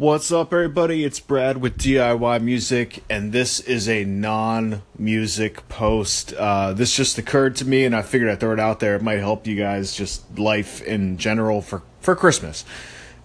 [0.00, 1.04] What's up, everybody?
[1.04, 6.32] It's Brad with DIY Music, and this is a non music post.
[6.32, 8.96] Uh, this just occurred to me, and I figured I'd throw it out there.
[8.96, 12.64] It might help you guys, just life in general for, for Christmas.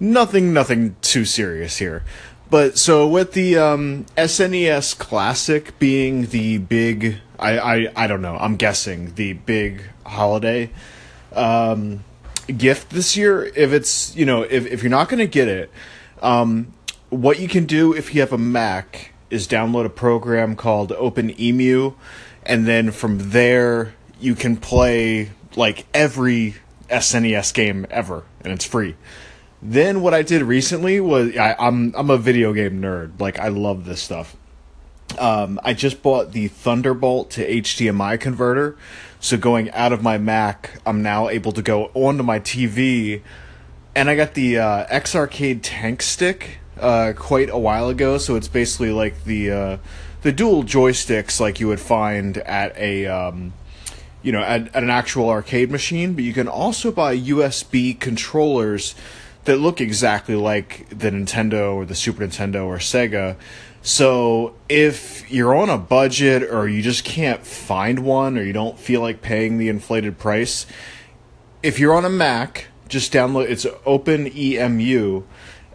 [0.02, 2.04] Nothing, nothing too serious here.
[2.50, 8.36] But so, with the um, SNES Classic being the big, I, I, I don't know,
[8.36, 10.72] I'm guessing the big holiday
[11.32, 12.04] um,
[12.48, 15.72] gift this year, if it's, you know, if, if you're not going to get it,
[16.22, 16.74] um,
[17.10, 21.96] what you can do if you have a Mac is download a program called OpenEmu,
[22.44, 26.56] and then from there you can play like every
[26.90, 28.96] SNES game ever, and it's free.
[29.62, 33.20] Then what I did recently was I, I'm I'm a video game nerd.
[33.20, 34.36] Like I love this stuff.
[35.18, 38.78] Um, I just bought the Thunderbolt to HDMI converter,
[39.20, 43.22] so going out of my Mac, I'm now able to go onto my TV
[43.96, 48.18] and I got the uh, X Arcade Tank Stick uh, quite a while ago.
[48.18, 49.78] So it's basically like the uh,
[50.22, 53.54] the dual joysticks like you would find at a um,
[54.22, 56.14] you know at, at an actual arcade machine.
[56.14, 58.94] But you can also buy USB controllers
[59.46, 63.38] that look exactly like the Nintendo or the Super Nintendo or Sega.
[63.82, 68.80] So if you're on a budget or you just can't find one or you don't
[68.80, 70.66] feel like paying the inflated price,
[71.62, 75.24] if you're on a Mac just download it's open emu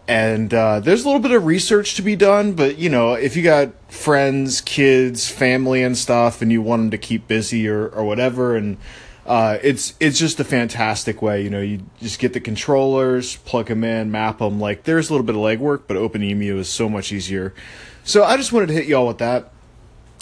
[0.07, 3.35] and uh, there's a little bit of research to be done but you know if
[3.35, 7.87] you got friends kids family and stuff and you want them to keep busy or,
[7.87, 8.77] or whatever and
[9.25, 13.67] uh, it's it's just a fantastic way you know you just get the controllers plug
[13.67, 16.67] them in map them like there's a little bit of legwork but open emu is
[16.67, 17.53] so much easier.
[18.03, 19.51] So i just wanted to hit y'all with that.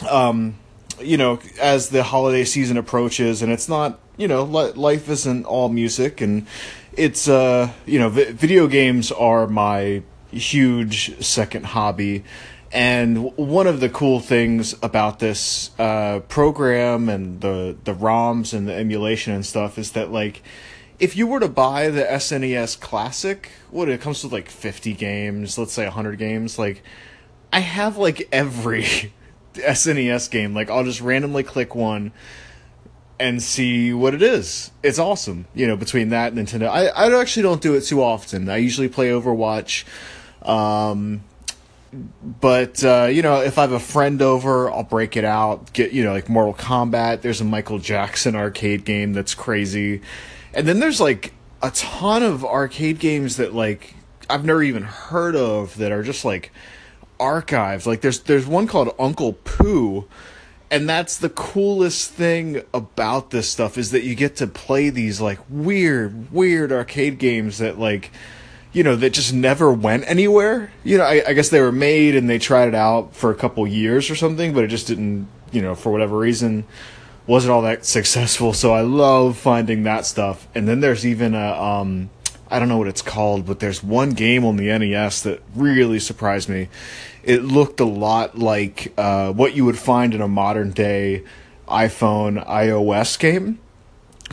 [0.10, 0.56] Um,
[1.02, 5.70] you know as the holiday season approaches and it's not you know life isn't all
[5.70, 6.46] music and
[6.94, 12.24] it's uh you know v- video games are my huge second hobby
[12.72, 18.68] and one of the cool things about this uh, program and the the ROMs and
[18.68, 20.44] the emulation and stuff is that like
[21.00, 25.58] if you were to buy the SNES Classic, what it comes with like 50 games,
[25.58, 26.84] let's say 100 games, like
[27.54, 28.84] I have like every
[29.54, 30.54] SNES game.
[30.54, 32.12] Like I'll just randomly click one
[33.20, 34.72] and see what it is.
[34.82, 36.70] It's awesome, you know, between that and Nintendo.
[36.70, 38.48] I, I actually don't do it too often.
[38.48, 39.84] I usually play Overwatch.
[40.42, 41.24] Um,
[42.40, 45.74] but, uh, you know, if I have a friend over, I'll break it out.
[45.74, 47.22] Get, you know, like Mortal Kombat.
[47.22, 50.02] There's a Michael Jackson arcade game that's crazy.
[50.54, 53.96] And then there's like a ton of arcade games that, like,
[54.30, 56.52] I've never even heard of that are just like
[57.20, 57.86] archives.
[57.86, 60.08] Like, there's, there's one called Uncle Poo
[60.72, 65.20] and that's the coolest thing about this stuff is that you get to play these
[65.20, 68.12] like weird weird arcade games that like
[68.72, 70.72] you know that just never went anywhere.
[70.84, 73.36] You know I, I, guess they were made and they tried it out for a
[73.36, 76.66] couple years or something but it just didn't you know for whatever reason
[77.26, 78.54] wasn't all that successful.
[78.54, 80.48] So i love finding that stuff.
[80.54, 82.10] And then there's even a um
[82.52, 86.00] I don't know what it's called, but there's one game on the NES that really
[86.00, 86.70] surprised me
[87.24, 91.24] it looked a lot like uh, what you would find in a modern day
[91.68, 93.60] iPhone iOS game.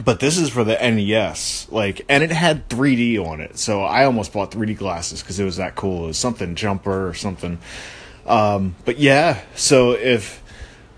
[0.03, 4.05] But this is for the NES, like, and it had 3D on it, so I
[4.05, 6.05] almost bought 3D glasses because it was that cool.
[6.05, 7.59] It was something jumper or something.
[8.26, 10.43] Um, but yeah, so if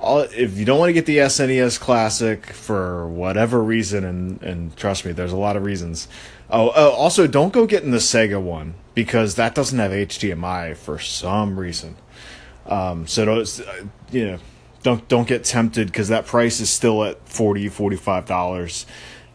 [0.08, 4.76] all, if you don't want to get the SNES Classic for whatever reason, and and
[4.76, 6.08] trust me, there's a lot of reasons.
[6.50, 10.98] Oh, uh, also don't go getting the Sega one because that doesn't have HDMI for
[10.98, 11.96] some reason.
[12.66, 14.38] Um, so don't, uh, you know,
[14.82, 18.86] don't don't get tempted because that price is still at 40 45 dollars.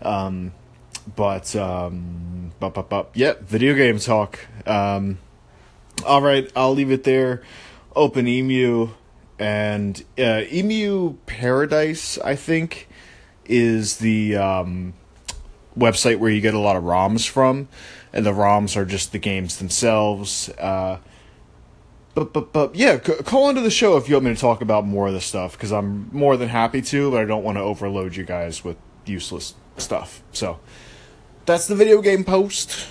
[0.02, 0.54] Um,
[1.16, 4.40] but um, but but but yeah, video game talk.
[4.66, 5.20] Um,
[6.06, 7.44] all right, I'll leave it there.
[7.96, 8.90] Open Emu
[9.40, 12.88] and uh, Emu Paradise, I think,
[13.46, 14.94] is the um,
[15.78, 17.68] website where you get a lot of ROMs from
[18.14, 20.50] and the ROMs are just the games themselves.
[20.50, 21.00] Uh,
[22.14, 24.62] but but but yeah, c- call into the show if you want me to talk
[24.62, 27.58] about more of this stuff because I'm more than happy to, but I don't want
[27.58, 30.22] to overload you guys with useless stuff.
[30.32, 30.60] So
[31.46, 32.88] that's the video game post.